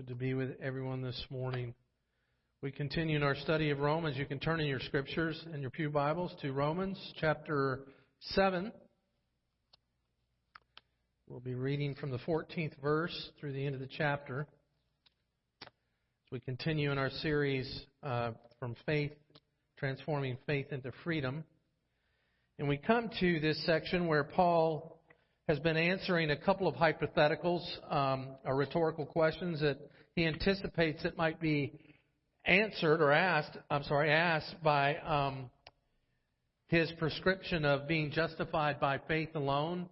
[0.00, 1.74] Good to be with everyone this morning.
[2.62, 4.16] We continue in our study of Romans.
[4.16, 7.80] You can turn in your scriptures and your Pew Bibles to Romans chapter
[8.20, 8.72] 7.
[11.28, 14.46] We'll be reading from the 14th verse through the end of the chapter.
[15.66, 19.12] As we continue in our series uh, from faith,
[19.76, 21.44] transforming faith into freedom.
[22.58, 24.99] And we come to this section where Paul
[25.50, 29.78] has been answering a couple of hypotheticals um, or rhetorical questions that
[30.14, 31.72] he anticipates that might be
[32.44, 33.58] answered or asked.
[33.68, 35.50] I'm sorry, asked by um,
[36.68, 39.88] his prescription of being justified by faith alone,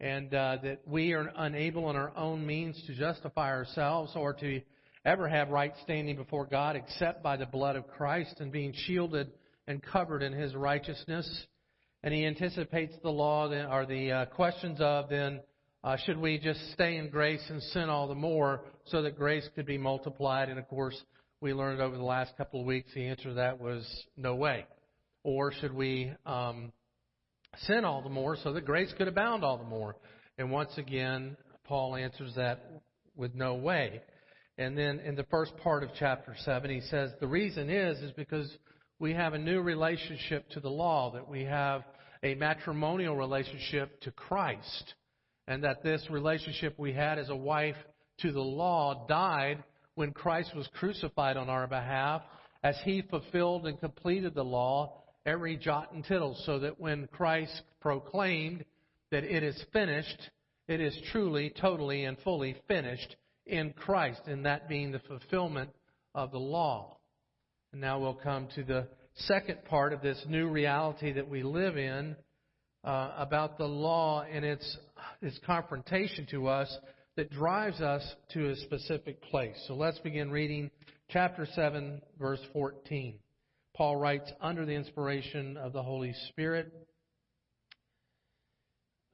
[0.00, 4.60] and uh, that we are unable in our own means to justify ourselves or to
[5.04, 9.30] ever have right standing before God except by the blood of Christ and being shielded
[9.68, 11.46] and covered in His righteousness.
[12.02, 15.40] And he anticipates the law or the uh, questions of then,
[15.82, 19.48] uh, should we just stay in grace and sin all the more so that grace
[19.54, 20.48] could be multiplied?
[20.48, 21.00] And of course,
[21.40, 23.84] we learned over the last couple of weeks the answer to that was
[24.16, 24.66] no way.
[25.22, 26.72] Or should we um,
[27.66, 29.96] sin all the more so that grace could abound all the more?
[30.36, 32.64] And once again, Paul answers that
[33.16, 34.02] with no way.
[34.56, 38.12] And then in the first part of chapter 7, he says the reason is, is
[38.12, 38.50] because
[38.98, 41.84] we have a new relationship to the law, that we have
[42.22, 44.94] a matrimonial relationship to Christ,
[45.46, 47.76] and that this relationship we had as a wife
[48.18, 49.62] to the law died
[49.94, 52.22] when Christ was crucified on our behalf,
[52.64, 57.62] as he fulfilled and completed the law, every jot and tittle, so that when Christ
[57.80, 58.64] proclaimed
[59.10, 60.30] that it is finished,
[60.66, 65.70] it is truly, totally, and fully finished in Christ, and that being the fulfillment
[66.14, 66.97] of the law.
[67.78, 72.16] Now we'll come to the second part of this new reality that we live in
[72.82, 74.76] uh, about the law and its,
[75.22, 76.76] its confrontation to us
[77.14, 79.54] that drives us to a specific place.
[79.68, 80.72] So let's begin reading
[81.08, 83.14] chapter 7, verse 14.
[83.76, 86.72] Paul writes, under the inspiration of the Holy Spirit,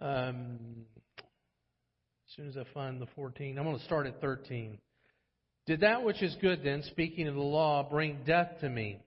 [0.00, 0.87] um,
[1.19, 4.78] as soon as I find the 14, I'm going to start at 13.
[5.66, 9.00] Did that which is good then, speaking of the law, bring death to me?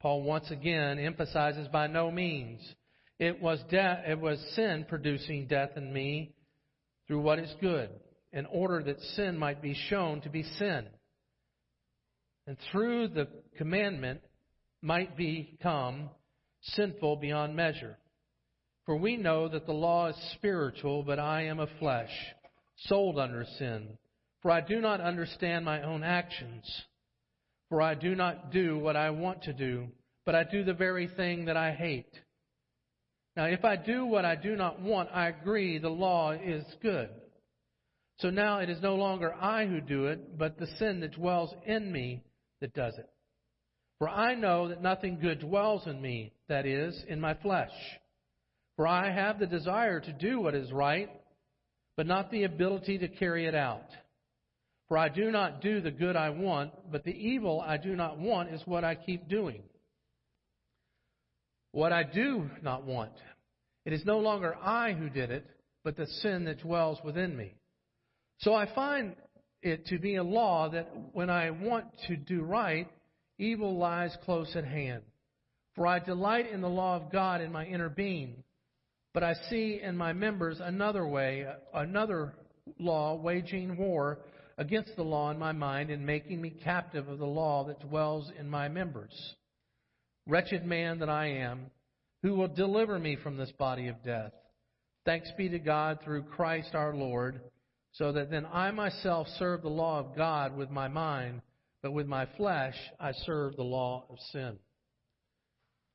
[0.00, 2.60] Paul once again emphasizes by no means.
[3.18, 6.34] It was death, it was sin producing death in me
[7.06, 7.90] through what is good,
[8.32, 10.86] in order that sin might be shown to be sin.
[12.46, 13.28] And through the
[13.58, 14.22] commandment
[14.80, 16.10] might become
[16.62, 17.98] sinful beyond measure.
[18.86, 22.10] For we know that the law is spiritual, but I am of flesh,
[22.76, 23.98] sold under sin.
[24.42, 26.64] For I do not understand my own actions.
[27.68, 29.88] For I do not do what I want to do,
[30.26, 32.12] but I do the very thing that I hate.
[33.36, 37.08] Now, if I do what I do not want, I agree the law is good.
[38.18, 41.54] So now it is no longer I who do it, but the sin that dwells
[41.64, 42.22] in me
[42.60, 43.08] that does it.
[43.98, 47.70] For I know that nothing good dwells in me, that is, in my flesh.
[48.76, 51.08] For I have the desire to do what is right,
[51.96, 53.86] but not the ability to carry it out.
[54.92, 58.18] For I do not do the good I want, but the evil I do not
[58.18, 59.62] want is what I keep doing.
[61.70, 63.12] What I do not want,
[63.86, 65.46] it is no longer I who did it,
[65.82, 67.54] but the sin that dwells within me.
[68.40, 69.16] So I find
[69.62, 72.86] it to be a law that when I want to do right,
[73.38, 75.04] evil lies close at hand.
[75.74, 78.44] For I delight in the law of God in my inner being,
[79.14, 82.34] but I see in my members another way, another
[82.78, 84.18] law waging war
[84.58, 88.30] against the law in my mind and making me captive of the law that dwells
[88.38, 89.34] in my members.
[90.26, 91.70] Wretched man that I am,
[92.22, 94.32] who will deliver me from this body of death?
[95.04, 97.40] Thanks be to God through Christ our Lord,
[97.92, 101.42] so that then I myself serve the law of God with my mind,
[101.82, 104.58] but with my flesh I serve the law of sin.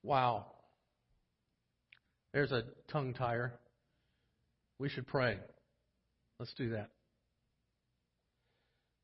[0.04, 0.48] Wow.
[2.34, 3.54] There's a tongue tire.
[4.80, 5.38] We should pray.
[6.40, 6.90] Let's do that.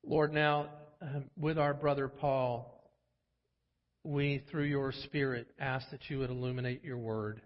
[0.05, 0.67] Lord, now
[1.01, 2.69] um, with our brother Paul,
[4.03, 7.41] we, through your Spirit, ask that you would illuminate your word.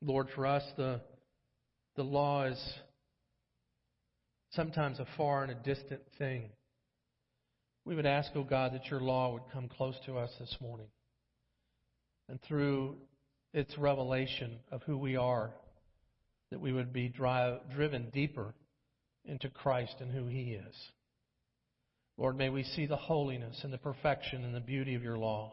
[0.00, 1.00] Lord, for us, the,
[1.96, 2.74] the law is
[4.52, 6.50] sometimes a far and a distant thing.
[7.84, 10.56] We would ask, O oh God, that your law would come close to us this
[10.60, 10.86] morning.
[12.28, 12.96] And through
[13.52, 15.50] its revelation of who we are,
[16.52, 18.54] that we would be drive, driven deeper
[19.28, 20.74] into Christ and who He is.
[22.16, 25.52] Lord, may we see the holiness and the perfection and the beauty of your law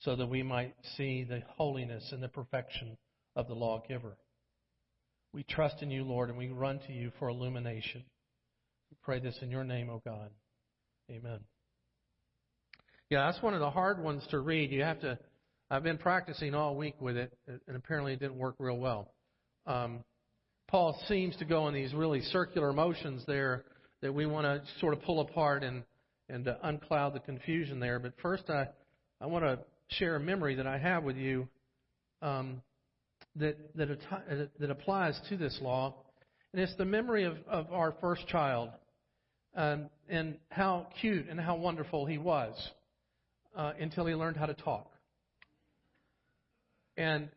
[0.00, 2.96] so that we might see the holiness and the perfection
[3.36, 4.16] of the lawgiver.
[5.32, 8.04] We trust in you, Lord, and we run to you for illumination.
[8.90, 10.30] We pray this in your name, O God.
[11.10, 11.40] Amen.
[13.10, 14.72] Yeah, that's one of the hard ones to read.
[14.72, 15.18] You have to.
[15.70, 19.12] I've been practicing all week with it, and apparently it didn't work real well.
[19.66, 20.04] Um,
[20.72, 23.64] Paul seems to go in these really circular motions there
[24.00, 25.84] that we want to sort of pull apart and
[26.30, 27.98] and uh, uncloud the confusion there.
[27.98, 28.68] But first, I
[29.20, 29.58] I want to
[29.98, 31.46] share a memory that I have with you
[32.22, 32.62] um,
[33.36, 35.94] that that that applies to this law,
[36.54, 38.70] and it's the memory of of our first child,
[39.54, 42.54] um, and how cute and how wonderful he was
[43.54, 44.90] uh, until he learned how to talk.
[46.96, 47.28] And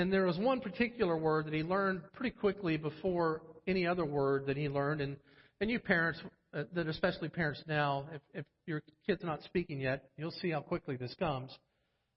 [0.00, 4.46] and there was one particular word that he learned pretty quickly before any other word
[4.46, 5.02] that he learned.
[5.02, 5.16] And
[5.60, 6.18] and you parents,
[6.54, 10.60] uh, that especially parents now, if if your kid's not speaking yet, you'll see how
[10.60, 11.50] quickly this comes,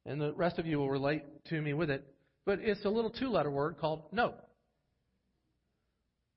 [0.05, 2.05] and the rest of you will relate to me with it.
[2.45, 4.33] But it's a little two-letter word called no.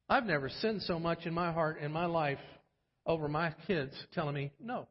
[0.08, 2.38] I've never sinned so much in my heart in my life
[3.06, 4.88] over my kids telling me no.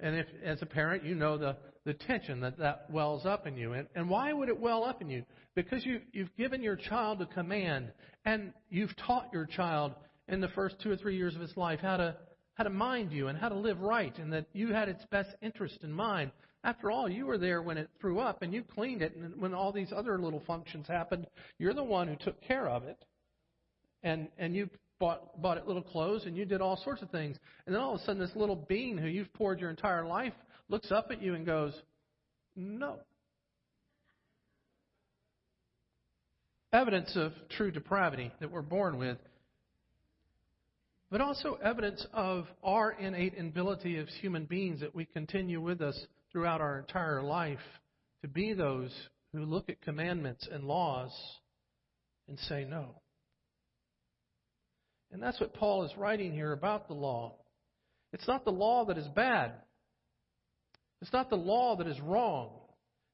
[0.00, 3.56] And if, as a parent, you know the, the tension that that wells up in
[3.56, 3.72] you.
[3.72, 5.24] And, and why would it well up in you?
[5.54, 7.92] Because you, you've given your child a command,
[8.24, 9.92] and you've taught your child
[10.28, 12.16] in the first two or three years of his life how to,
[12.54, 15.30] how to mind you and how to live right, and that you had its best
[15.42, 16.30] interest in mind.
[16.64, 19.52] After all, you were there when it threw up, and you cleaned it, and when
[19.52, 21.26] all these other little functions happened,
[21.58, 23.04] you're the one who took care of it.
[24.02, 27.36] And, and you bought, bought it little clothes, and you did all sorts of things.
[27.66, 30.32] And then all of a sudden, this little being who you've poured your entire life
[30.74, 31.72] looks up at you and goes,
[32.56, 32.96] No.
[36.72, 39.18] Evidence of true depravity that we're born with,
[41.12, 45.96] but also evidence of our innate ability as human beings that we continue with us
[46.32, 47.60] throughout our entire life
[48.22, 48.90] to be those
[49.32, 51.12] who look at commandments and laws
[52.26, 53.00] and say no.
[55.12, 57.36] And that's what Paul is writing here about the law.
[58.12, 59.52] It's not the law that is bad.
[61.04, 62.48] It's not the law that is wrong.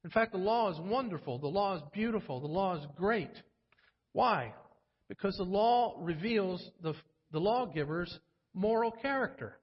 [0.05, 1.41] In fact, the law is wonderful.
[1.41, 2.39] The law is beautiful.
[2.41, 3.33] The law is great.
[4.13, 4.55] Why?
[5.09, 6.95] Because the law reveals the,
[7.33, 8.17] the lawgiver's
[8.55, 9.59] moral character.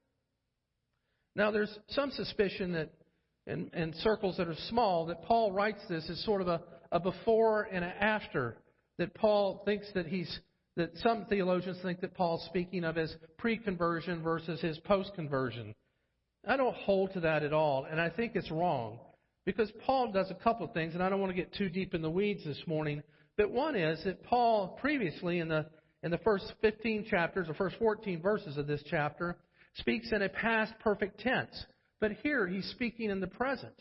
[1.38, 2.89] Now, there's some suspicion that,
[3.45, 7.00] in, in circles that are small, that Paul writes this as sort of a, a
[7.00, 8.57] before and an after.
[8.97, 10.38] That Paul thinks that he's
[10.75, 15.73] that some theologians think that Paul's speaking of as pre conversion versus his post conversion.
[16.45, 19.00] I don't hold to that at all, and I think it's wrong
[19.45, 21.94] because Paul does a couple of things, and I don't want to get too deep
[21.94, 23.01] in the weeds this morning.
[23.38, 25.68] But one is that Paul previously in the
[26.04, 29.36] in the first 15 chapters or first 14 verses of this chapter
[29.75, 31.66] speaks in a past perfect tense.
[32.00, 33.74] But here he's speaking in the present.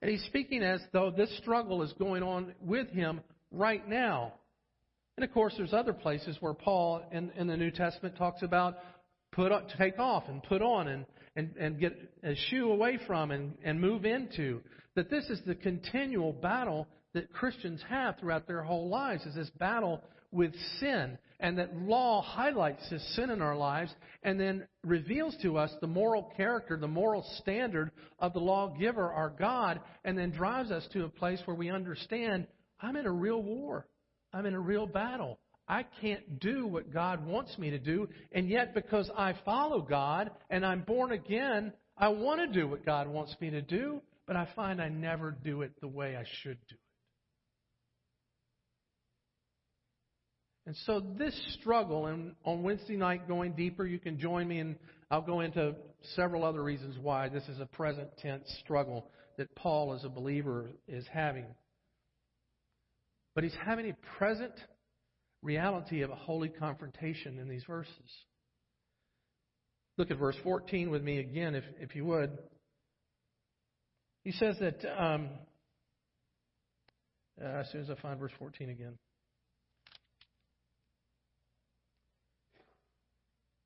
[0.00, 3.20] And he's speaking as though this struggle is going on with him
[3.52, 4.34] right now.
[5.16, 8.78] And of course, there's other places where Paul in, in the New Testament talks about
[9.32, 11.04] put on, take off and put on and,
[11.36, 14.60] and, and get a shoe away from and, and move into.
[14.96, 19.50] That this is the continual battle that Christians have throughout their whole lives is this
[19.58, 21.18] battle with sin.
[21.40, 23.92] And that law highlights this sin in our lives
[24.22, 29.30] and then reveals to us the moral character, the moral standard of the lawgiver, our
[29.30, 32.46] God, and then drives us to a place where we understand
[32.82, 33.86] I'm in a real war.
[34.32, 35.38] I'm in a real battle.
[35.70, 40.32] I can't do what God wants me to do, and yet because I follow God
[40.50, 44.34] and I'm born again, I want to do what God wants me to do, but
[44.34, 46.80] I find I never do it the way I should do it.
[50.66, 54.74] And so this struggle, and on Wednesday night going deeper, you can join me, and
[55.08, 55.76] I'll go into
[56.16, 59.06] several other reasons why this is a present tense struggle
[59.38, 61.46] that Paul, as a believer, is having.
[63.36, 64.52] But he's having a present
[65.42, 67.92] reality of a holy confrontation in these verses.
[69.96, 72.38] Look at verse 14 with me again, if, if you would.
[74.24, 75.28] He says that, um,
[77.42, 78.98] uh, as soon as I find verse 14 again.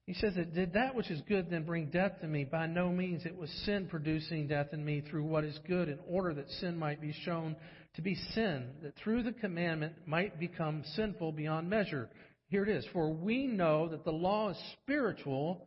[0.07, 2.45] He says that did that which is good then bring death to me?
[2.45, 3.25] By no means.
[3.25, 6.77] It was sin producing death in me through what is good, in order that sin
[6.77, 7.57] might be shown
[7.95, 12.09] to be sin, that through the commandment might become sinful beyond measure.
[12.49, 12.85] Here it is.
[12.93, 15.67] For we know that the law is spiritual,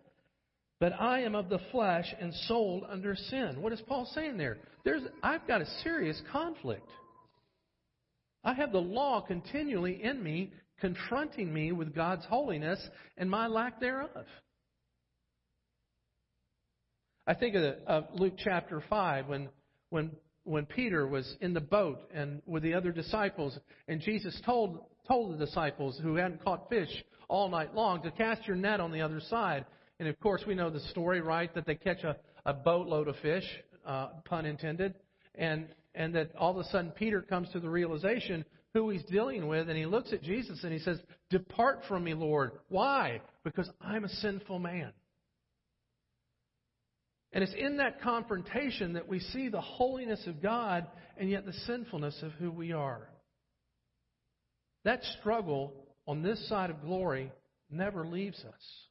[0.79, 3.61] but I am of the flesh and sold under sin.
[3.61, 4.57] What is Paul saying there?
[4.83, 6.87] There's, I've got a serious conflict.
[8.43, 12.79] I have the law continually in me, confronting me with God's holiness
[13.17, 14.25] and my lack thereof.
[17.25, 19.49] I think of, the, of Luke chapter 5 when,
[19.89, 20.11] when
[20.47, 25.33] when Peter was in the boat and with the other disciples, and Jesus told told
[25.33, 26.89] the disciples who hadn't caught fish
[27.29, 29.65] all night long to cast your net on the other side.
[29.99, 31.53] And of course, we know the story, right?
[31.53, 33.45] That they catch a, a boatload of fish,
[33.85, 34.95] uh, pun intended,
[35.35, 39.47] and and that all of a sudden Peter comes to the realization who he's dealing
[39.47, 40.99] with, and he looks at Jesus and he says,
[41.29, 42.51] "Depart from me, Lord.
[42.69, 43.21] Why?
[43.43, 44.93] Because I'm a sinful man."
[47.33, 51.53] And it's in that confrontation that we see the holiness of God and yet the
[51.65, 53.09] sinfulness of who we are.
[54.85, 55.73] That struggle
[56.07, 57.31] on this side of glory
[57.69, 58.87] never leaves us.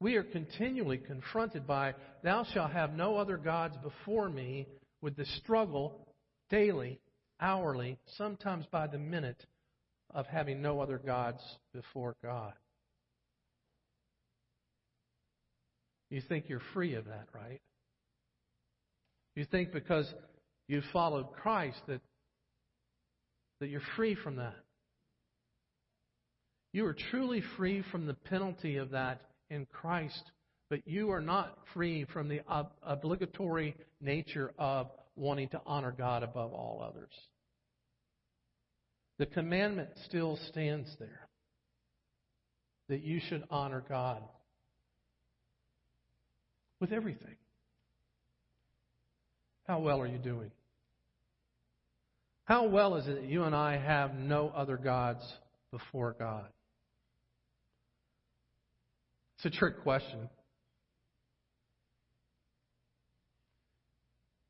[0.00, 4.68] We are continually confronted by, Thou shalt have no other gods before me,
[5.00, 6.06] with the struggle
[6.50, 7.00] daily,
[7.40, 9.44] hourly, sometimes by the minute,
[10.10, 11.40] of having no other gods
[11.72, 12.52] before God.
[16.10, 17.60] You think you're free of that, right?
[19.36, 20.12] You think because
[20.66, 22.00] you followed Christ that,
[23.60, 24.56] that you're free from that.
[26.72, 30.22] You are truly free from the penalty of that in Christ,
[30.70, 36.22] but you are not free from the ob- obligatory nature of wanting to honor God
[36.22, 37.12] above all others.
[39.18, 41.28] The commandment still stands there
[42.88, 44.22] that you should honor God
[46.80, 47.36] with everything.
[49.66, 50.50] How well are you doing?
[52.44, 55.20] How well is it that you and I have no other gods
[55.70, 56.46] before God?
[59.36, 60.30] It's a trick question.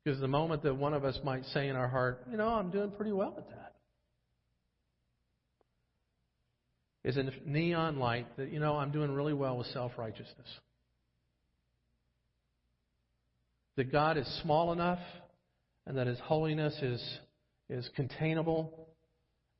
[0.03, 2.71] Because the moment that one of us might say in our heart, you know, I'm
[2.71, 3.73] doing pretty well at that,
[7.03, 10.47] is a neon light that, you know, I'm doing really well with self righteousness.
[13.79, 14.99] That God is small enough
[15.87, 17.01] and that His holiness is,
[17.69, 18.89] is containable,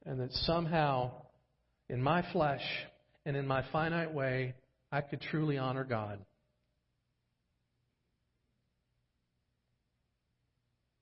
[0.06, 1.10] and that somehow
[1.88, 2.62] in my flesh
[3.26, 4.56] and in my finite way,
[4.92, 6.20] I could truly honor God.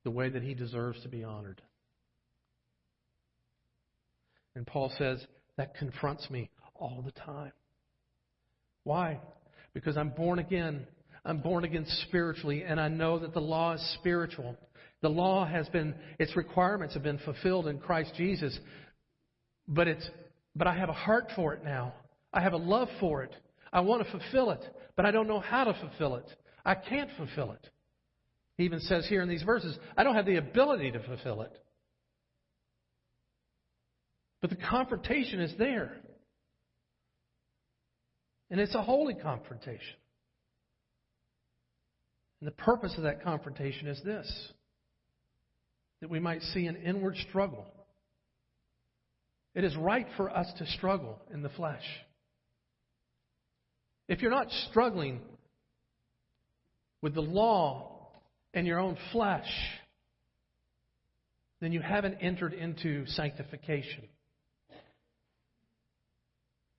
[0.03, 1.59] The way that He deserves to be honored.
[4.55, 5.25] And Paul says
[5.57, 7.53] that confronts me all the time.
[8.83, 9.19] Why?
[9.73, 10.85] Because I'm born again
[11.27, 14.55] I'm born again spiritually, and I know that the law is spiritual.
[15.01, 18.57] The law has been, its requirements have been fulfilled in Christ Jesus.
[19.67, 20.09] But it's,
[20.55, 21.93] but I have a heart for it now.
[22.33, 23.35] I have a love for it.
[23.73, 24.63] I want to fulfill it,
[24.95, 26.25] but I don't know how to fulfill it.
[26.65, 27.69] I can't fulfill it.
[28.57, 31.51] He even says here in these verses, I don't have the ability to fulfill it.
[34.39, 35.91] But the confrontation is there.
[38.49, 39.97] And it's a holy confrontation.
[42.39, 44.51] And the purpose of that confrontation is this
[46.01, 47.65] that we might see an inward struggle.
[49.55, 51.83] It is right for us to struggle in the flesh.
[54.07, 55.21] If you're not struggling
[57.01, 58.09] with the law
[58.53, 59.49] and your own flesh,
[61.61, 64.03] then you haven't entered into sanctification.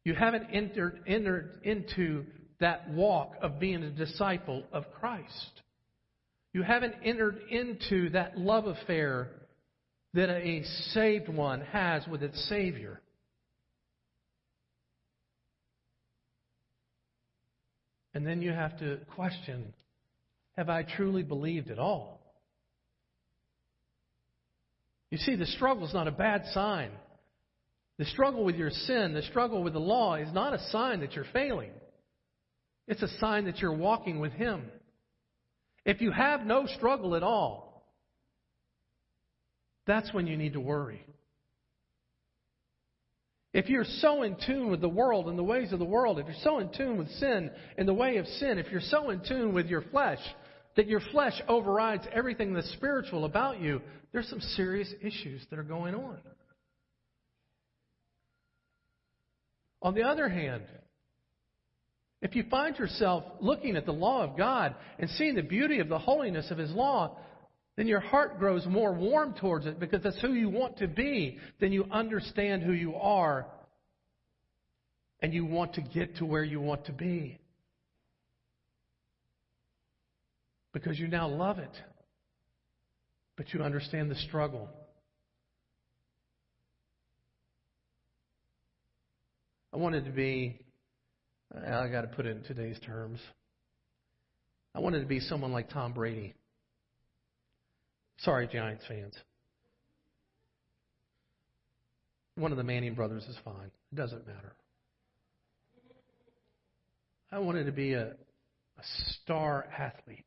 [0.04, 2.24] You haven't entered, entered into
[2.60, 5.62] that walk of being a disciple of Christ.
[6.52, 9.28] You haven't entered into that love affair
[10.14, 13.00] that a saved one has with its Savior.
[18.14, 19.74] And then you have to question
[20.56, 22.20] have I truly believed at all?
[25.10, 26.90] You see, the struggle is not a bad sign.
[27.98, 31.12] The struggle with your sin, the struggle with the law, is not a sign that
[31.12, 31.70] you're failing.
[32.88, 34.64] It's a sign that you're walking with Him.
[35.84, 37.86] If you have no struggle at all,
[39.86, 41.04] that's when you need to worry.
[43.52, 46.26] If you're so in tune with the world and the ways of the world, if
[46.26, 49.22] you're so in tune with sin and the way of sin, if you're so in
[49.26, 50.20] tune with your flesh
[50.76, 53.80] that your flesh overrides everything that's spiritual about you,
[54.12, 56.18] there's some serious issues that are going on.
[59.80, 60.64] On the other hand,
[62.20, 65.88] if you find yourself looking at the law of God and seeing the beauty of
[65.88, 67.16] the holiness of His law,
[67.76, 71.38] then your heart grows more warm towards it because that's who you want to be.
[71.60, 73.46] Then you understand who you are
[75.22, 77.38] and you want to get to where you want to be.
[80.72, 81.70] Because you now love it,
[83.36, 84.68] but you understand the struggle.
[89.72, 90.60] I wanted to be
[91.54, 93.20] I got to put it in today's terms.
[94.74, 96.34] I wanted to be someone like Tom Brady.
[98.18, 99.14] Sorry, Giants fans.
[102.38, 103.70] one of the Manning brothers is fine.
[103.92, 104.54] It doesn't matter.
[107.30, 108.82] I wanted to be a, a
[109.22, 110.24] star athlete.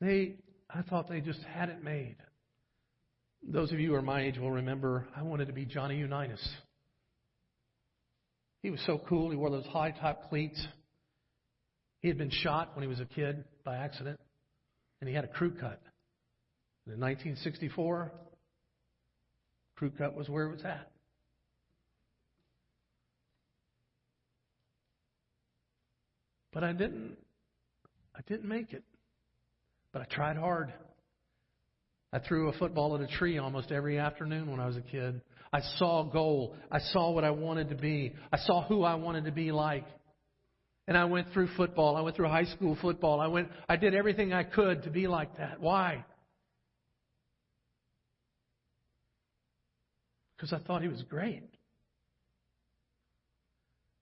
[0.00, 0.34] They,
[0.70, 2.16] I thought they just had it made.
[3.42, 6.46] Those of you who are my age will remember I wanted to be Johnny Unitas.
[8.62, 9.30] He was so cool.
[9.30, 10.64] He wore those high top cleats.
[12.00, 14.20] He had been shot when he was a kid by accident,
[15.00, 15.80] and he had a crew cut.
[16.86, 18.12] And in 1964,
[19.76, 20.88] crew cut was where it was at.
[26.52, 27.16] But I didn't
[28.14, 28.84] I didn't make it.
[29.92, 30.72] But I tried hard.
[32.12, 35.22] I threw a football at a tree almost every afternoon when I was a kid.
[35.52, 36.56] I saw a goal.
[36.70, 38.14] I saw what I wanted to be.
[38.32, 39.84] I saw who I wanted to be like.
[40.88, 41.96] And I went through football.
[41.96, 43.20] I went through high school football.
[43.20, 45.60] I went I did everything I could to be like that.
[45.60, 46.04] Why?
[50.36, 51.44] Because I thought he was great.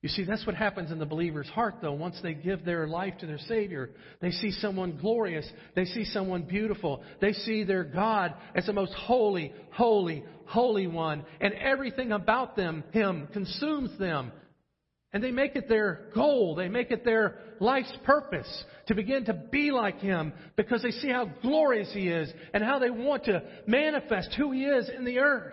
[0.02, 1.92] You see, that's what happens in the believer's heart, though.
[1.92, 3.90] Once they give their life to their Savior,
[4.23, 5.47] they see someone glorious.
[5.75, 7.02] They see someone beautiful.
[7.21, 11.25] They see their God as the most holy, holy, holy one.
[11.42, 14.33] And everything about them, Him, consumes them.
[15.12, 16.54] And they make it their goal.
[16.54, 21.11] They make it their life's purpose to begin to be like Him because they see
[21.11, 25.19] how glorious He is and how they want to manifest who He is in the
[25.19, 25.52] earth.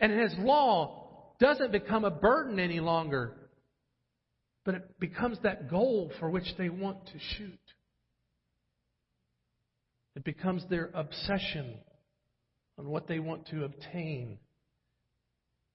[0.00, 1.03] And His law
[1.38, 3.34] doesn't become a burden any longer,
[4.64, 7.58] but it becomes that goal for which they want to shoot.
[10.16, 11.74] It becomes their obsession
[12.78, 14.38] on what they want to obtain.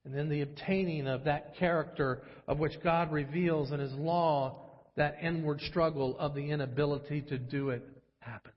[0.05, 5.17] And then the obtaining of that character of which God reveals in His law, that
[5.21, 7.83] inward struggle of the inability to do it
[8.19, 8.55] happens.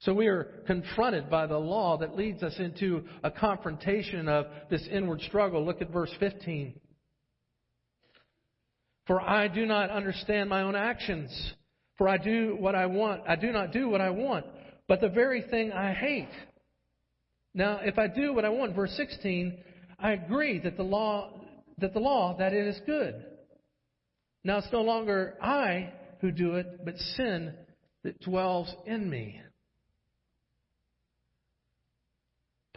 [0.00, 4.86] So we are confronted by the law that leads us into a confrontation of this
[4.90, 5.64] inward struggle.
[5.64, 6.74] Look at verse 15.
[9.06, 11.54] For I do not understand my own actions.
[11.96, 13.22] For I do what I want.
[13.26, 14.46] I do not do what I want,
[14.86, 16.28] but the very thing I hate.
[17.54, 19.58] Now, if I do what I want, verse 16,
[19.98, 21.40] I agree that the law,
[21.78, 23.24] that the law, that it is good.
[24.44, 27.52] Now it's no longer I who do it, but sin
[28.04, 29.40] that dwells in me.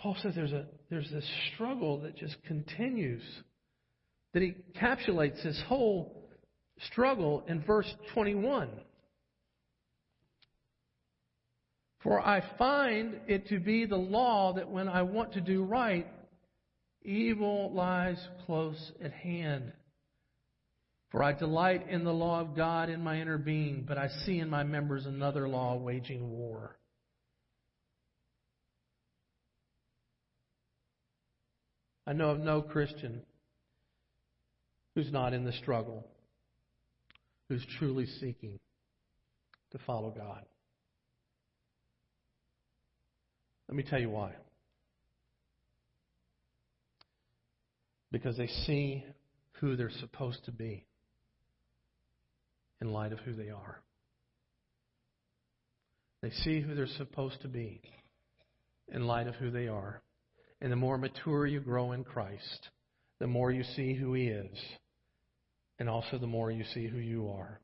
[0.02, 3.22] Paul says there's a there's this struggle that just continues.
[4.34, 6.30] That he encapsulates his whole
[6.88, 8.70] struggle in verse 21.
[12.02, 16.08] For I find it to be the law that when I want to do right,
[17.04, 19.72] evil lies close at hand.
[21.12, 24.40] For I delight in the law of God in my inner being, but I see
[24.40, 26.78] in my members another law waging war.
[32.12, 33.22] I know of no Christian
[34.96, 36.06] who's not in the struggle,
[37.48, 38.60] who's truly seeking
[39.72, 40.44] to follow God.
[43.70, 44.34] Let me tell you why.
[48.12, 49.06] Because they see
[49.62, 50.84] who they're supposed to be
[52.82, 53.80] in light of who they are.
[56.22, 57.80] They see who they're supposed to be
[58.94, 60.02] in light of who they are.
[60.62, 62.70] And the more mature you grow in Christ,
[63.20, 64.58] the more you see who He is,
[65.80, 67.60] and also the more you see who you are.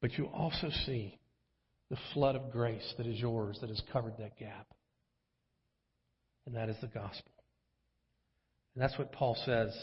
[0.00, 1.18] But you also see
[1.90, 4.66] the flood of grace that is yours that has covered that gap.
[6.46, 7.32] And that is the gospel.
[8.74, 9.76] And that's what Paul says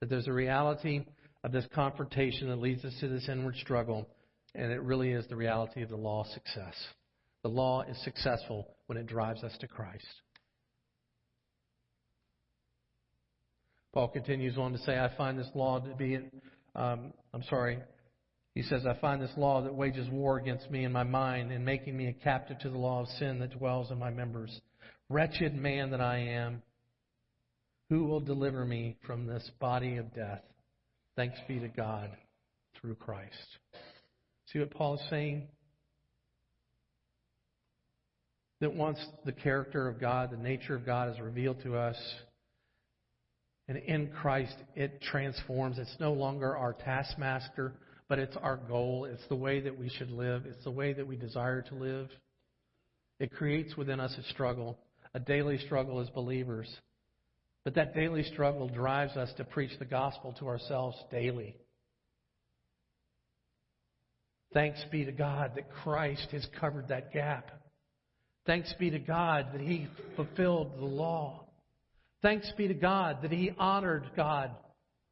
[0.00, 1.06] that there's a reality
[1.44, 4.08] of this confrontation that leads us to this inward struggle,
[4.54, 6.74] and it really is the reality of the law of success.
[7.42, 10.04] The law is successful when it drives us to Christ.
[13.96, 16.18] Paul continues on to say, I find this law to be,
[16.74, 17.78] um, I'm sorry,
[18.54, 21.64] he says, I find this law that wages war against me in my mind and
[21.64, 24.60] making me a captive to the law of sin that dwells in my members.
[25.08, 26.60] Wretched man that I am,
[27.88, 30.42] who will deliver me from this body of death?
[31.16, 32.10] Thanks be to God
[32.78, 33.32] through Christ.
[34.52, 35.48] See what Paul is saying?
[38.60, 41.96] That once the character of God, the nature of God is revealed to us,
[43.68, 45.78] and in Christ, it transforms.
[45.78, 47.72] It's no longer our taskmaster,
[48.08, 49.06] but it's our goal.
[49.10, 50.46] It's the way that we should live.
[50.46, 52.08] It's the way that we desire to live.
[53.18, 54.78] It creates within us a struggle,
[55.14, 56.68] a daily struggle as believers.
[57.64, 61.56] But that daily struggle drives us to preach the gospel to ourselves daily.
[64.54, 67.50] Thanks be to God that Christ has covered that gap.
[68.46, 71.45] Thanks be to God that he fulfilled the law.
[72.22, 74.50] Thanks be to God that he honored God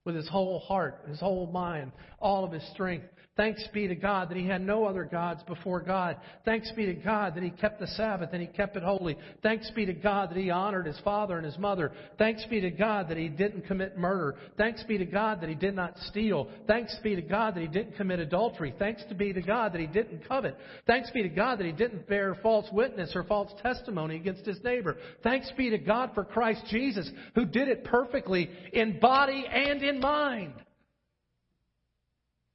[0.04, 3.06] with his whole heart, his whole mind, all of his strength.
[3.36, 6.18] Thanks be to God that he had no other gods before God.
[6.44, 9.16] Thanks be to God that he kept the Sabbath and he kept it holy.
[9.42, 11.90] Thanks be to God that he honored his father and his mother.
[12.16, 14.36] Thanks be to God that he didn't commit murder.
[14.56, 16.48] Thanks be to God that he did not steal.
[16.68, 18.72] Thanks be to God that he didn't commit adultery.
[18.78, 20.56] Thanks be to God that he didn't covet.
[20.86, 24.62] Thanks be to God that he didn't bear false witness or false testimony against his
[24.62, 24.96] neighbor.
[25.24, 29.93] Thanks be to God for Christ Jesus who did it perfectly in body and in
[30.00, 30.54] mind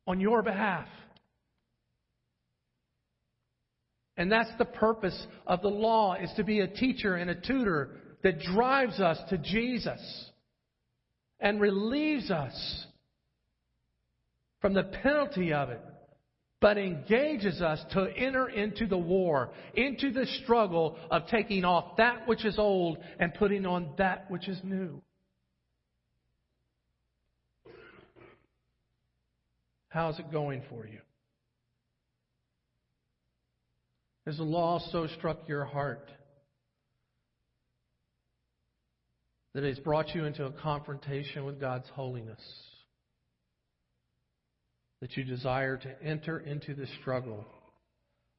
[0.08, 0.88] on your behalf.
[4.18, 7.92] And that's the purpose of the law is to be a teacher and a tutor
[8.22, 10.02] that drives us to Jesus
[11.40, 12.86] and relieves us
[14.60, 15.82] from the penalty of it,
[16.60, 22.28] but engages us to enter into the war, into the struggle of taking off that
[22.28, 25.02] which is old and putting on that which is new.
[29.90, 31.00] How's it going for you?
[34.26, 36.08] Has the law so struck your heart
[39.56, 42.42] that it's brought you into a confrontation with God's holiness?
[45.02, 47.46] That you desire to enter into the struggle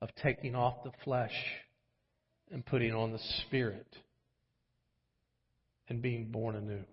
[0.01, 1.35] of taking off the flesh
[2.53, 3.97] and putting on the spirit
[5.89, 6.85] and being born anew?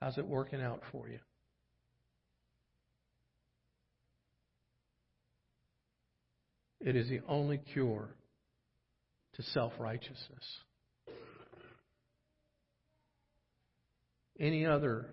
[0.00, 1.20] How's it working out for you?
[6.84, 8.10] It is the only cure
[9.36, 10.44] to self righteousness.
[14.38, 15.06] Any other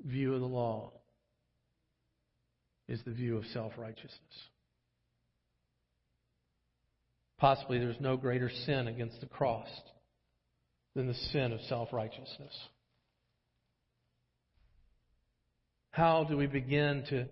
[0.00, 0.92] view of the law
[2.88, 4.12] is the view of self righteousness.
[7.38, 9.68] Possibly there's no greater sin against the cross
[10.94, 12.56] than the sin of self righteousness.
[15.90, 17.26] How do we begin to,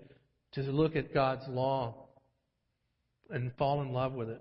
[0.55, 2.08] to look at God's law
[3.31, 4.41] and fall in love with it.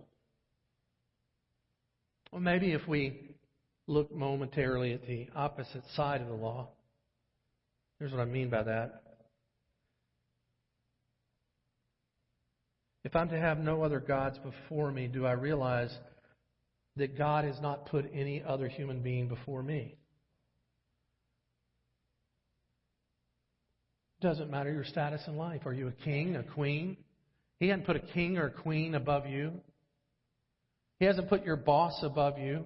[2.32, 3.36] Well, maybe if we
[3.88, 6.70] look momentarily at the opposite side of the law,
[8.00, 9.04] here's what I mean by that.
[13.04, 15.96] If I'm to have no other gods before me, do I realize
[16.98, 19.96] that God has not put any other human being before me?
[24.20, 25.62] Doesn't matter your status in life.
[25.66, 26.98] Are you a king, a queen?
[27.60, 29.54] He hasn't put a king or a queen above you.
[31.00, 32.66] He hasn't put your boss above you.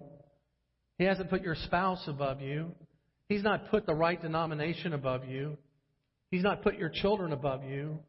[0.97, 2.71] He hasn't put your spouse above you.
[3.27, 5.57] He's not put the right denomination above you.
[6.29, 7.99] He's not put your children above you.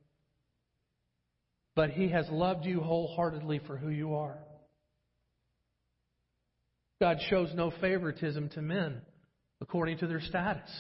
[1.75, 4.39] But He has loved you wholeheartedly for who you are.
[7.01, 9.01] God shows no favoritism to men
[9.61, 10.71] according to their status.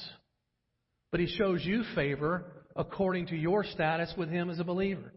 [1.10, 2.44] But He shows you favor
[2.76, 5.12] according to your status with Him as a believer.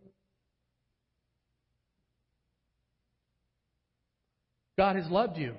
[4.77, 5.55] God has loved you.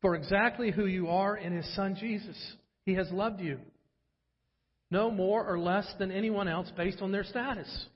[0.00, 2.36] For exactly who you are in His Son Jesus.
[2.84, 3.58] He has loved you.
[4.90, 7.86] No more or less than anyone else based on their status.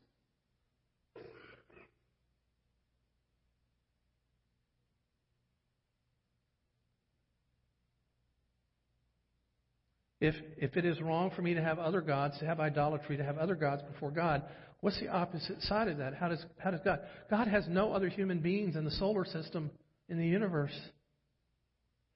[10.20, 13.24] If, if it is wrong for me to have other gods, to have idolatry, to
[13.24, 14.42] have other gods before God,
[14.80, 16.14] What's the opposite side of that?
[16.14, 17.00] How does, how does God?
[17.30, 19.70] God has no other human beings in the solar system,
[20.08, 20.74] in the universe,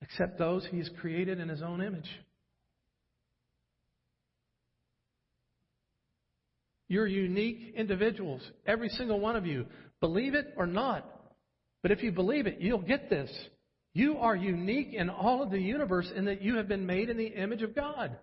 [0.01, 2.09] except those He's created in His own image.
[6.89, 9.67] You're unique individuals, every single one of you.
[10.01, 11.09] Believe it or not.
[11.83, 13.31] But if you believe it, you'll get this.
[13.95, 17.17] You are unique in all of the universe in that you have been made in
[17.17, 18.17] the image of God.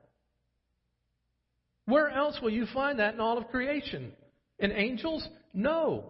[1.86, 4.14] Where else will you find that in all of creation?
[4.60, 5.28] In angels?
[5.54, 6.06] No.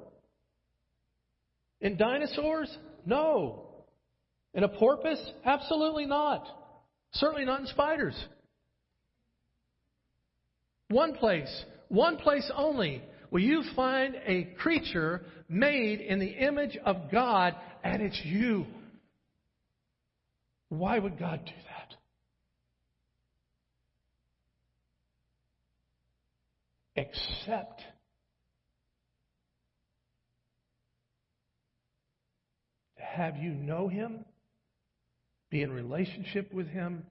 [1.81, 2.75] In dinosaurs?
[3.05, 3.65] No.
[4.53, 5.23] In a porpoise?
[5.45, 6.47] Absolutely not.
[7.13, 8.15] Certainly not in spiders.
[10.89, 17.11] One place, one place only, will you find a creature made in the image of
[17.11, 18.65] God, and it's you.
[20.69, 21.51] Why would God do
[26.95, 27.07] that?
[27.47, 27.81] Except
[32.99, 34.25] have you know Him,
[35.49, 37.03] be in relationship with Him,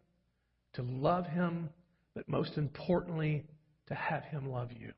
[0.75, 1.71] to love Him,
[2.15, 3.45] but most importantly,
[3.89, 4.93] to have Him love you.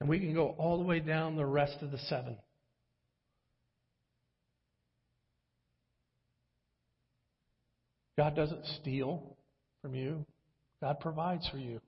[0.00, 2.36] And we can go all the way down the rest of the seven.
[8.16, 9.36] God doesn't steal
[9.80, 10.24] from you,
[10.82, 11.80] God provides for you.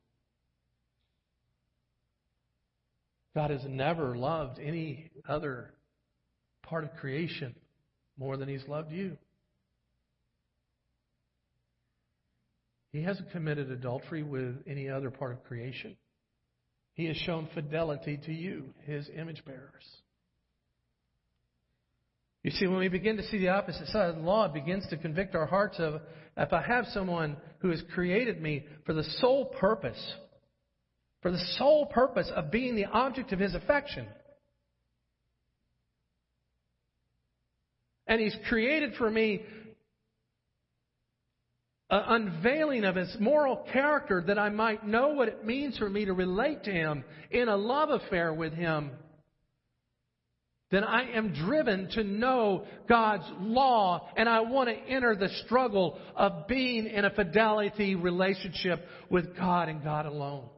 [3.34, 5.72] God has never loved any other
[6.70, 7.54] part of creation
[8.16, 9.18] more than He's loved you.
[12.92, 15.96] He hasn't committed adultery with any other part of creation.
[16.94, 19.84] He has shown fidelity to you, His image bearers.
[22.42, 24.86] You see, when we begin to see the opposite side of the law, it begins
[24.88, 26.00] to convict our hearts of
[26.36, 30.00] if I have someone who has created me for the sole purpose,
[31.20, 34.06] for the sole purpose of being the object of his affection.
[38.10, 39.40] And he's created for me
[41.88, 46.04] an unveiling of his moral character that I might know what it means for me
[46.04, 48.90] to relate to him in a love affair with him
[50.70, 55.98] then I am driven to know God's law and I want to enter the struggle
[56.14, 60.48] of being in a fidelity relationship with God and God alone.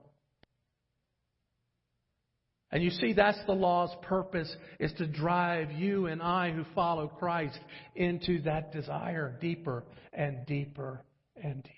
[2.73, 7.07] And you see, that's the law's purpose, is to drive you and I who follow
[7.07, 7.59] Christ
[7.95, 11.03] into that desire deeper and deeper
[11.37, 11.73] and deeper.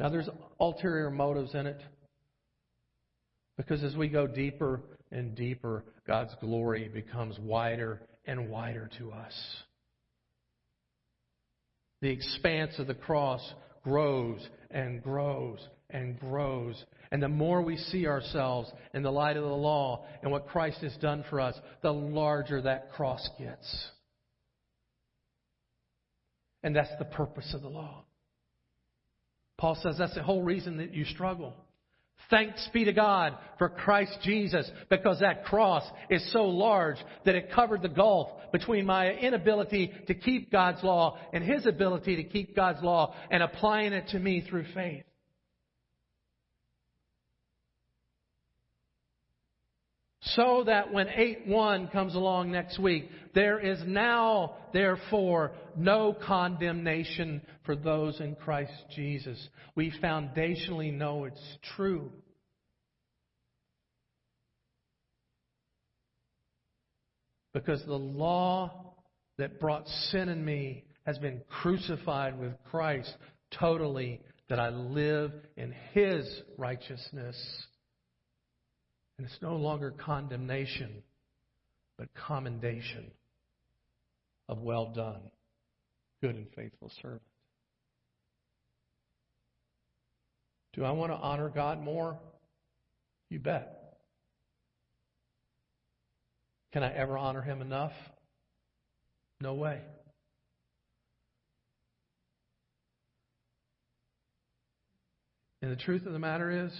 [0.00, 1.80] Now there's ulterior motives in it.
[3.56, 4.80] Because as we go deeper
[5.12, 9.32] and deeper, God's glory becomes wider and wider to us.
[12.00, 13.42] The expanse of the cross
[13.84, 15.58] grows and grows
[15.90, 16.82] and grows.
[17.12, 20.78] And the more we see ourselves in the light of the law and what Christ
[20.80, 23.86] has done for us, the larger that cross gets.
[26.62, 28.04] And that's the purpose of the law.
[29.58, 31.52] Paul says that's the whole reason that you struggle.
[32.30, 36.96] Thanks be to God for Christ Jesus because that cross is so large
[37.26, 42.16] that it covered the gulf between my inability to keep God's law and His ability
[42.16, 45.04] to keep God's law and applying it to me through faith.
[50.24, 57.42] So that when 8 1 comes along next week, there is now, therefore, no condemnation
[57.66, 59.48] for those in Christ Jesus.
[59.74, 62.12] We foundationally know it's true.
[67.52, 68.94] Because the law
[69.38, 73.12] that brought sin in me has been crucified with Christ
[73.58, 77.36] totally, that I live in His righteousness
[79.22, 81.00] and it's no longer condemnation,
[81.96, 83.08] but commendation
[84.48, 85.20] of well done,
[86.20, 87.22] good and faithful servant.
[90.72, 92.18] Do I want to honor God more?
[93.30, 93.94] You bet.
[96.72, 97.92] Can I ever honor Him enough?
[99.40, 99.78] No way.
[105.62, 106.72] And the truth of the matter is,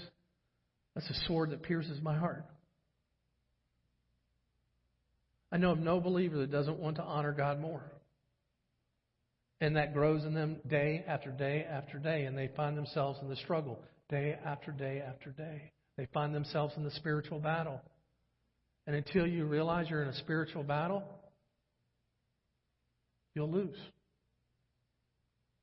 [0.94, 2.44] that's a sword that pierces my heart.
[5.50, 7.83] I know of no believer that doesn't want to honor God more.
[9.61, 13.28] And that grows in them day after day after day, and they find themselves in
[13.28, 13.78] the struggle
[14.09, 15.72] day after day after day.
[15.96, 17.81] They find themselves in the spiritual battle.
[18.87, 21.05] And until you realize you're in a spiritual battle,
[23.35, 23.78] you'll lose.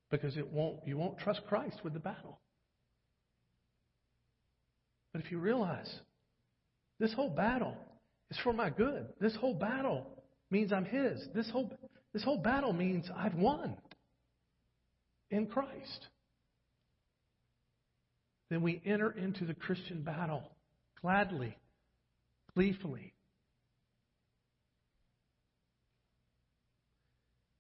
[0.10, 2.40] Because it won't, you won't trust Christ with the battle.
[5.14, 5.92] But if you realize
[7.00, 7.76] this whole battle
[8.30, 10.06] is for my good, this whole battle
[10.52, 11.28] means I'm His.
[11.34, 11.72] This whole,
[12.14, 13.76] this whole battle means I've won
[15.32, 16.08] in Christ.
[18.50, 20.44] Then we enter into the Christian battle
[21.02, 21.56] gladly,
[22.56, 23.14] gleefully.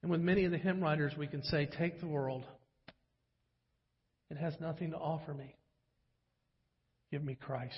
[0.02, 2.46] And with many of the hymn writers, we can say, Take the world.
[4.32, 5.56] It has nothing to offer me.
[7.12, 7.74] Give me Christ.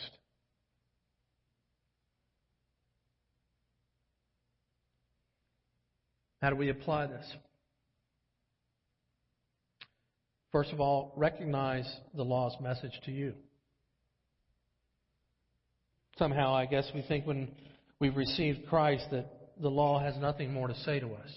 [6.42, 7.26] How do we apply this?
[10.52, 13.34] First of all, recognize the law's message to you.
[16.18, 17.50] Somehow, I guess we think when
[18.00, 19.28] we've received Christ that
[19.62, 21.30] the law has nothing more to say to us.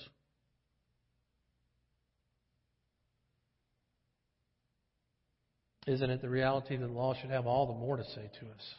[5.87, 8.47] Isn't it the reality that the law should have all the more to say to
[8.47, 8.75] us?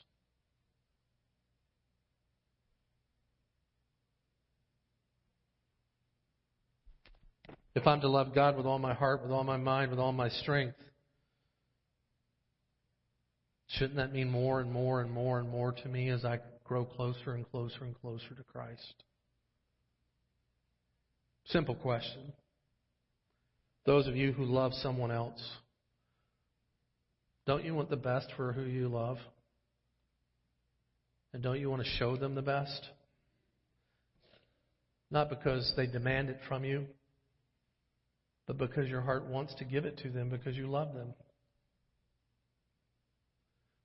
[7.75, 10.13] If I'm to love God with all my heart, with all my mind, with all
[10.13, 10.75] my strength,
[13.77, 16.85] Shouldn't that mean more and more and more and more to me as I grow
[16.85, 19.03] closer and closer and closer to Christ?
[21.47, 22.33] Simple question.
[23.85, 25.41] Those of you who love someone else,
[27.45, 29.17] don't you want the best for who you love?
[31.33, 32.87] And don't you want to show them the best?
[35.11, 36.85] Not because they demand it from you,
[38.47, 41.13] but because your heart wants to give it to them because you love them.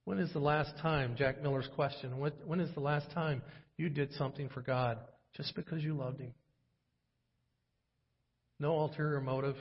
[0.05, 3.43] When is the last time, Jack Miller's question, when is the last time
[3.77, 4.97] you did something for God
[5.35, 6.33] just because you loved Him?
[8.59, 9.55] No ulterior motive.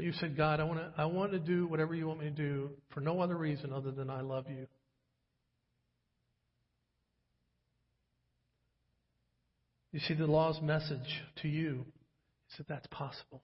[0.00, 2.24] But you said, God, I want to, I want to do whatever you want me
[2.24, 4.66] to do for no other reason other than I love you.
[9.92, 11.84] You see, the law's message to you
[12.50, 13.42] is that that's possible.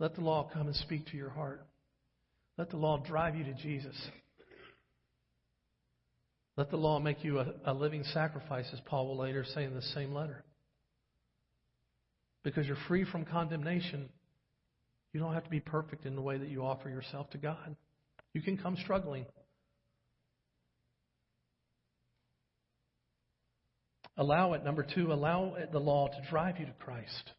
[0.00, 1.64] Let the law come and speak to your heart.
[2.58, 3.94] Let the law drive you to Jesus.
[6.60, 9.74] Let the law make you a, a living sacrifice, as Paul will later say in
[9.74, 10.44] the same letter.
[12.44, 14.10] Because you're free from condemnation,
[15.14, 17.76] you don't have to be perfect in the way that you offer yourself to God.
[18.34, 19.24] You can come struggling.
[24.18, 27.30] Allow it, number two, allow the law to drive you to Christ.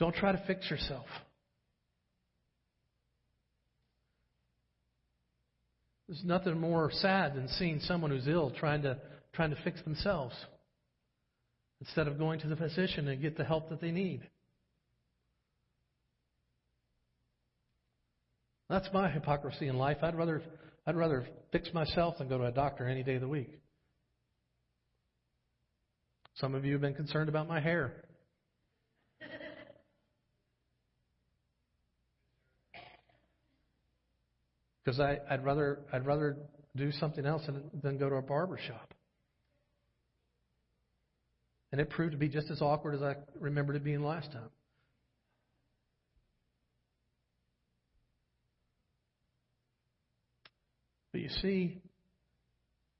[0.00, 1.06] Don't try to fix yourself.
[6.12, 8.98] There's nothing more sad than seeing someone who's ill trying to
[9.32, 10.34] trying to fix themselves
[11.80, 14.20] instead of going to the physician and get the help that they need.
[18.68, 19.96] That's my hypocrisy in life.
[20.02, 20.42] I'd rather
[20.86, 23.58] I'd rather fix myself than go to a doctor any day of the week.
[26.34, 28.04] Some of you have been concerned about my hair.
[34.84, 36.36] Because I'd rather I'd rather
[36.76, 38.94] do something else than, than go to a barber shop.
[41.70, 44.50] And it proved to be just as awkward as I remembered it being last time.
[51.12, 51.78] But you see,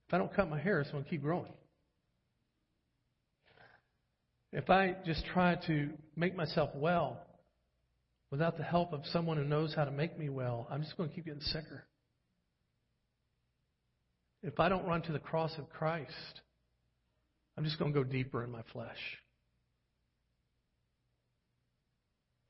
[0.07, 1.53] if I don't cut my hair, it's going to keep growing.
[4.53, 7.23] If I just try to make myself well
[8.33, 11.09] without the help of someone who knows how to make me well, I'm just going
[11.09, 11.85] to keep getting sicker.
[14.43, 16.41] If I don't run to the cross of Christ,
[17.57, 18.99] I'm just going to go deeper in my flesh.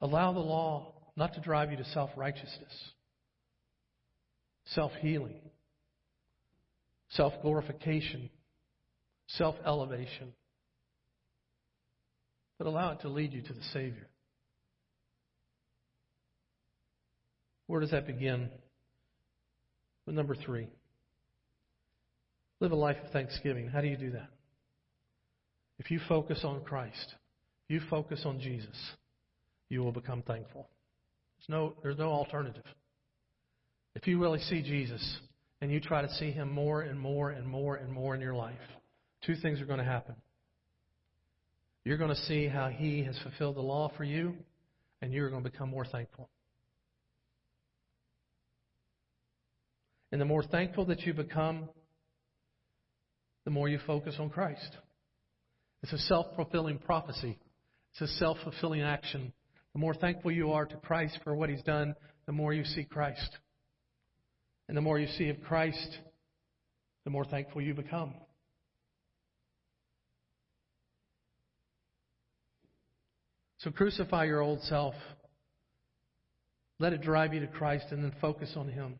[0.00, 2.72] Allow the law not to drive you to self righteousness,
[4.66, 5.40] self healing,
[7.10, 8.30] self glorification,
[9.26, 10.32] self elevation
[12.62, 14.06] but allow it to lead you to the Savior.
[17.72, 18.50] Where does that begin?
[20.04, 20.68] With number three.
[22.60, 23.66] Live a life of thanksgiving.
[23.66, 24.28] How do you do that?
[25.78, 27.14] If you focus on Christ,
[27.68, 28.76] you focus on Jesus,
[29.70, 30.68] you will become thankful.
[31.38, 32.66] There's no, there's no alternative.
[33.94, 35.20] If you really see Jesus
[35.62, 38.34] and you try to see him more and more and more and more in your
[38.34, 38.52] life,
[39.24, 40.16] two things are going to happen.
[41.86, 44.34] You're going to see how He has fulfilled the law for you,
[45.00, 46.28] and you're going to become more thankful.
[50.12, 51.70] And the more thankful that you become,
[53.46, 54.76] the more you focus on Christ.
[55.82, 57.38] It's a self fulfilling prophecy,
[57.92, 59.32] it's a self fulfilling action.
[59.72, 61.94] The more thankful you are to Christ for what He's done,
[62.26, 63.38] the more you see Christ.
[64.68, 65.98] And the more you see of Christ,
[67.04, 68.12] the more thankful you become.
[73.58, 74.94] So crucify your old self.
[76.78, 78.98] Let it drive you to Christ and then focus on Him.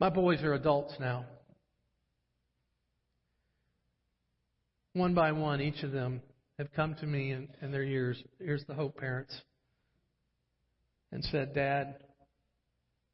[0.00, 1.26] My boys are adults now.
[4.94, 6.22] One by one, each of them
[6.58, 8.20] have come to me in, in their years.
[8.38, 9.38] Here's the Hope parents.
[11.12, 11.96] And said, Dad,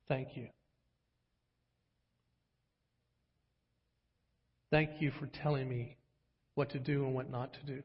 [0.09, 0.47] thank you.
[4.71, 5.97] Thank you for telling me
[6.55, 7.83] what to do and what not to do.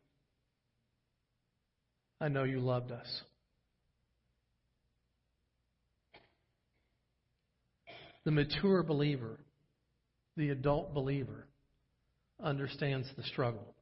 [2.20, 3.22] I know you loved us.
[8.24, 9.40] The mature believer,
[10.38, 11.48] the adult believer,
[12.44, 13.76] understands the struggle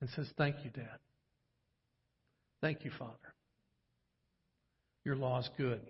[0.00, 0.98] and says, Thank you, Dad.
[2.60, 3.14] Thank you, Father.
[5.04, 5.80] Your law is good,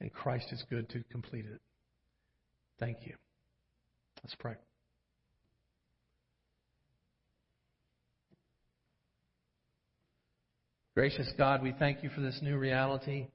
[0.00, 1.60] and Christ is good to complete it.
[2.78, 3.14] Thank you.
[4.22, 4.54] Let's pray.
[10.94, 13.26] Gracious God, we thank you for this new reality.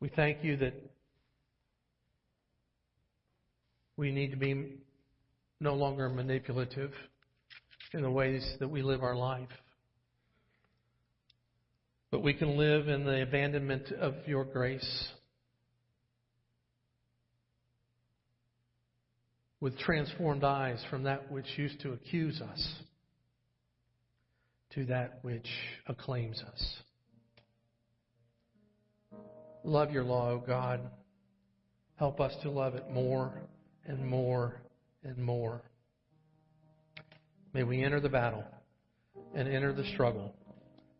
[0.00, 0.74] We thank you that
[3.96, 4.74] we need to be
[5.58, 6.92] no longer manipulative
[7.94, 9.48] in the ways that we live our life.
[12.10, 15.08] But we can live in the abandonment of your grace
[19.60, 22.74] with transformed eyes from that which used to accuse us
[24.74, 25.48] to that which
[25.86, 26.76] acclaims us.
[29.66, 30.80] Love your law, O God.
[31.96, 33.42] Help us to love it more
[33.84, 34.60] and more
[35.02, 35.60] and more.
[37.52, 38.44] May we enter the battle
[39.34, 40.32] and enter the struggle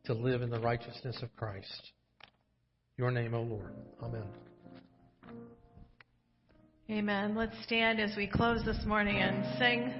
[0.06, 1.92] to live in the righteousness of Christ.
[2.96, 3.72] Your name, O Lord.
[4.02, 4.24] Amen.
[6.90, 7.36] Amen.
[7.36, 9.92] Let's stand as we close this morning and sing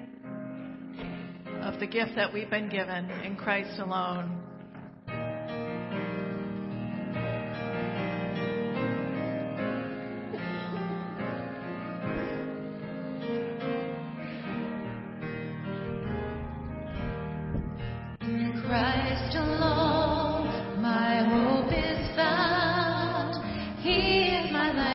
[1.62, 4.45] of the gift that we've been given in Christ alone.